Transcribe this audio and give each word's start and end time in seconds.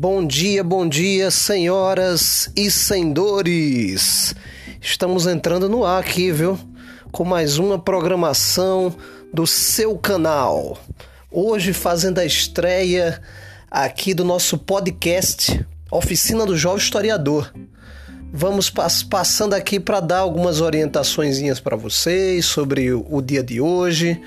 Bom 0.00 0.24
dia, 0.24 0.62
bom 0.62 0.88
dia, 0.88 1.28
senhoras 1.28 2.52
e 2.54 2.70
senhores. 2.70 4.32
Estamos 4.80 5.26
entrando 5.26 5.68
no 5.68 5.84
ar 5.84 5.98
aqui, 5.98 6.30
viu? 6.30 6.56
Com 7.10 7.24
mais 7.24 7.58
uma 7.58 7.80
programação 7.80 8.94
do 9.34 9.44
seu 9.44 9.98
canal. 9.98 10.78
Hoje 11.32 11.72
fazendo 11.72 12.20
a 12.20 12.24
estreia 12.24 13.20
aqui 13.68 14.14
do 14.14 14.24
nosso 14.24 14.56
podcast 14.56 15.66
Oficina 15.90 16.46
do 16.46 16.56
Jovem 16.56 16.78
Historiador. 16.78 17.52
Vamos 18.32 18.70
pass 18.70 19.02
passando 19.02 19.54
aqui 19.54 19.80
para 19.80 19.98
dar 19.98 20.18
algumas 20.18 20.60
orientações 20.60 21.58
para 21.58 21.76
vocês 21.76 22.46
sobre 22.46 22.92
o 22.92 23.20
dia 23.20 23.42
de 23.42 23.60
hoje 23.60 24.22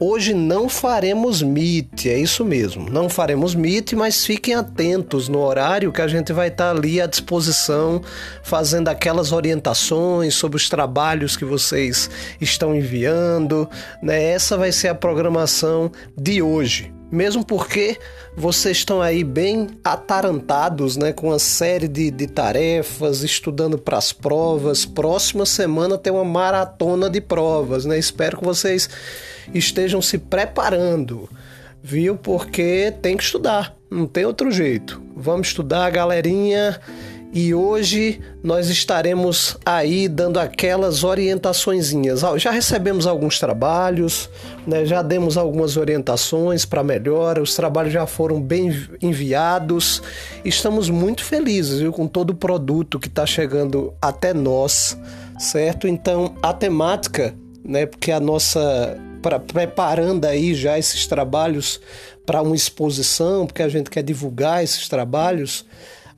Hoje 0.00 0.32
não 0.32 0.68
faremos 0.68 1.42
meet, 1.42 2.06
é 2.06 2.16
isso 2.16 2.44
mesmo. 2.44 2.88
Não 2.88 3.08
faremos 3.08 3.52
meet, 3.52 3.94
mas 3.94 4.24
fiquem 4.24 4.54
atentos 4.54 5.28
no 5.28 5.40
horário 5.40 5.90
que 5.90 6.00
a 6.00 6.06
gente 6.06 6.32
vai 6.32 6.48
estar 6.48 6.70
ali 6.70 7.00
à 7.00 7.06
disposição, 7.06 8.00
fazendo 8.44 8.86
aquelas 8.88 9.32
orientações 9.32 10.34
sobre 10.34 10.56
os 10.56 10.68
trabalhos 10.68 11.36
que 11.36 11.44
vocês 11.44 12.08
estão 12.40 12.76
enviando. 12.76 13.68
Né? 14.00 14.22
Essa 14.22 14.56
vai 14.56 14.70
ser 14.70 14.86
a 14.86 14.94
programação 14.94 15.90
de 16.16 16.40
hoje. 16.40 16.97
Mesmo 17.10 17.44
porque 17.44 17.98
vocês 18.36 18.78
estão 18.78 19.00
aí 19.00 19.24
bem 19.24 19.68
atarantados, 19.82 20.96
né, 20.96 21.12
com 21.12 21.28
uma 21.28 21.38
série 21.38 21.88
de, 21.88 22.10
de 22.10 22.26
tarefas, 22.26 23.22
estudando 23.22 23.78
para 23.78 23.96
as 23.96 24.12
provas. 24.12 24.84
Próxima 24.84 25.46
semana 25.46 25.96
tem 25.96 26.12
uma 26.12 26.24
maratona 26.24 27.08
de 27.08 27.20
provas, 27.20 27.86
né? 27.86 27.98
Espero 27.98 28.38
que 28.38 28.44
vocês 28.44 28.90
estejam 29.54 30.02
se 30.02 30.18
preparando, 30.18 31.28
viu? 31.82 32.16
Porque 32.16 32.92
tem 33.00 33.16
que 33.16 33.22
estudar, 33.22 33.74
não 33.90 34.06
tem 34.06 34.26
outro 34.26 34.50
jeito. 34.50 35.02
Vamos 35.16 35.48
estudar, 35.48 35.90
galerinha. 35.90 36.78
E 37.32 37.52
hoje 37.52 38.20
nós 38.42 38.70
estaremos 38.70 39.56
aí 39.64 40.08
dando 40.08 40.40
aquelas 40.40 41.04
orientaçõezinhas. 41.04 42.22
Já 42.38 42.50
recebemos 42.50 43.06
alguns 43.06 43.38
trabalhos, 43.38 44.30
né? 44.66 44.86
já 44.86 45.02
demos 45.02 45.36
algumas 45.36 45.76
orientações 45.76 46.64
para 46.64 46.82
melhora, 46.82 47.42
os 47.42 47.54
trabalhos 47.54 47.92
já 47.92 48.06
foram 48.06 48.40
bem 48.40 48.70
enviados. 49.02 50.02
Estamos 50.42 50.88
muito 50.88 51.22
felizes 51.22 51.80
viu? 51.80 51.92
com 51.92 52.06
todo 52.06 52.30
o 52.30 52.34
produto 52.34 52.98
que 52.98 53.08
está 53.08 53.26
chegando 53.26 53.92
até 54.00 54.32
nós, 54.32 54.96
certo? 55.38 55.86
Então 55.86 56.34
a 56.42 56.54
temática, 56.54 57.34
né? 57.62 57.84
porque 57.84 58.10
a 58.10 58.20
nossa 58.20 58.96
pra, 59.20 59.38
preparando 59.38 60.24
aí 60.24 60.54
já 60.54 60.78
esses 60.78 61.06
trabalhos 61.06 61.78
para 62.24 62.40
uma 62.40 62.56
exposição, 62.56 63.46
porque 63.46 63.62
a 63.62 63.68
gente 63.68 63.90
quer 63.90 64.02
divulgar 64.02 64.64
esses 64.64 64.88
trabalhos. 64.88 65.66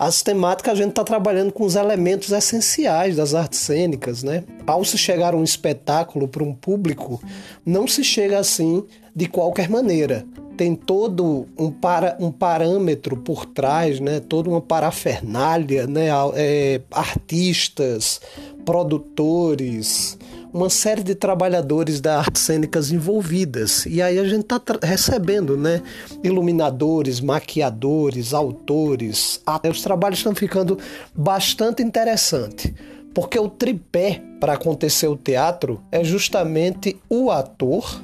As 0.00 0.22
temáticas 0.22 0.72
a 0.72 0.76
gente 0.76 0.88
está 0.92 1.04
trabalhando 1.04 1.52
com 1.52 1.62
os 1.62 1.76
elementos 1.76 2.32
essenciais 2.32 3.16
das 3.16 3.34
artes 3.34 3.58
cênicas, 3.58 4.22
né? 4.22 4.44
Ao 4.66 4.82
se 4.82 4.96
chegar 4.96 5.34
a 5.34 5.36
um 5.36 5.44
espetáculo 5.44 6.26
para 6.26 6.42
um 6.42 6.54
público, 6.54 7.22
não 7.66 7.86
se 7.86 8.02
chega 8.02 8.38
assim 8.38 8.82
de 9.14 9.26
qualquer 9.26 9.68
maneira. 9.68 10.24
Tem 10.56 10.74
todo 10.74 11.46
um, 11.58 11.70
para, 11.70 12.16
um 12.18 12.32
parâmetro 12.32 13.14
por 13.14 13.44
trás, 13.44 14.00
né? 14.00 14.20
toda 14.20 14.48
uma 14.48 14.62
parafernália, 14.62 15.86
né? 15.86 16.06
É, 16.34 16.80
artistas, 16.90 18.22
produtores, 18.64 20.16
uma 20.52 20.68
série 20.68 21.02
de 21.02 21.14
trabalhadores 21.14 22.00
da 22.00 22.18
artes 22.18 22.42
cênicas 22.42 22.90
envolvidas. 22.90 23.86
E 23.86 24.02
aí 24.02 24.18
a 24.18 24.24
gente 24.24 24.42
está 24.42 24.60
recebendo, 24.82 25.56
né? 25.56 25.82
Iluminadores, 26.22 27.20
maquiadores, 27.20 28.34
autores. 28.34 29.40
Até 29.46 29.70
os 29.70 29.82
trabalhos 29.82 30.18
estão 30.18 30.34
ficando 30.34 30.78
bastante 31.14 31.82
interessantes. 31.82 32.72
Porque 33.14 33.38
o 33.38 33.48
tripé 33.48 34.22
para 34.38 34.54
acontecer 34.54 35.08
o 35.08 35.16
teatro 35.16 35.80
é 35.90 36.04
justamente 36.04 36.96
o 37.08 37.30
ator, 37.30 38.00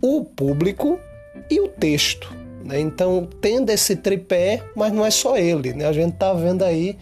o 0.00 0.24
público 0.24 0.98
e 1.50 1.60
o 1.60 1.68
texto. 1.68 2.32
Né? 2.64 2.80
Então, 2.80 3.28
tendo 3.40 3.70
esse 3.70 3.96
tripé, 3.96 4.62
mas 4.76 4.92
não 4.92 5.04
é 5.04 5.10
só 5.10 5.36
ele. 5.36 5.72
Né? 5.72 5.86
A 5.86 5.92
gente 5.92 6.14
está 6.14 6.32
vendo 6.32 6.62
aí 6.62 6.96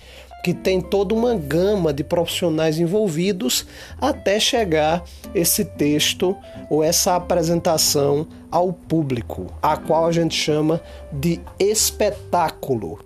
que 0.48 0.54
tem 0.54 0.80
toda 0.80 1.14
uma 1.14 1.34
gama 1.34 1.92
de 1.92 2.02
profissionais 2.02 2.78
envolvidos 2.78 3.66
até 4.00 4.40
chegar 4.40 5.04
esse 5.34 5.62
texto 5.62 6.34
ou 6.70 6.82
essa 6.82 7.16
apresentação 7.16 8.26
ao 8.50 8.72
público, 8.72 9.52
a 9.60 9.76
qual 9.76 10.06
a 10.06 10.12
gente 10.12 10.34
chama 10.34 10.80
de 11.12 11.38
espetáculo. 11.58 12.98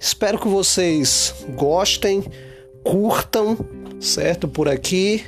Espero 0.00 0.38
que 0.38 0.48
vocês 0.48 1.34
gostem, 1.54 2.24
curtam, 2.82 3.58
certo? 4.00 4.48
Por 4.48 4.66
aqui 4.66 5.22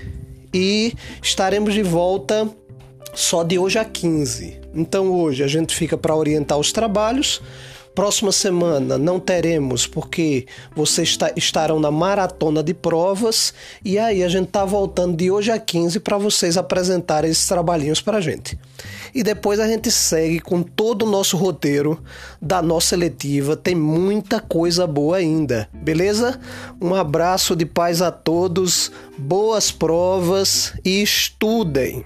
e 0.54 0.94
estaremos 1.22 1.74
de 1.74 1.82
volta 1.82 2.48
só 3.12 3.42
de 3.42 3.58
hoje 3.58 3.78
a 3.78 3.84
15. 3.84 4.58
Então 4.74 5.12
hoje 5.12 5.44
a 5.44 5.46
gente 5.46 5.76
fica 5.76 5.98
para 5.98 6.16
orientar 6.16 6.56
os 6.56 6.72
trabalhos 6.72 7.42
Próxima 7.98 8.30
semana 8.30 8.96
não 8.96 9.18
teremos, 9.18 9.84
porque 9.84 10.46
vocês 10.72 11.08
está, 11.08 11.32
estarão 11.34 11.80
na 11.80 11.90
maratona 11.90 12.62
de 12.62 12.72
provas. 12.72 13.52
E 13.84 13.98
aí 13.98 14.22
a 14.22 14.28
gente 14.28 14.46
está 14.46 14.64
voltando 14.64 15.16
de 15.16 15.32
hoje 15.32 15.50
a 15.50 15.58
15 15.58 15.98
para 15.98 16.16
vocês 16.16 16.56
apresentarem 16.56 17.28
esses 17.28 17.48
trabalhinhos 17.48 18.00
para 18.00 18.18
a 18.18 18.20
gente. 18.20 18.56
E 19.12 19.24
depois 19.24 19.58
a 19.58 19.66
gente 19.66 19.90
segue 19.90 20.38
com 20.38 20.62
todo 20.62 21.04
o 21.04 21.10
nosso 21.10 21.36
roteiro 21.36 22.00
da 22.40 22.62
nossa 22.62 22.94
eletiva. 22.94 23.56
Tem 23.56 23.74
muita 23.74 24.38
coisa 24.38 24.86
boa 24.86 25.16
ainda, 25.16 25.68
beleza? 25.72 26.38
Um 26.80 26.94
abraço 26.94 27.56
de 27.56 27.66
paz 27.66 28.00
a 28.00 28.12
todos, 28.12 28.92
boas 29.18 29.72
provas 29.72 30.72
e 30.84 31.02
estudem! 31.02 32.04